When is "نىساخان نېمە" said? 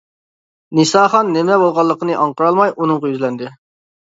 0.77-1.59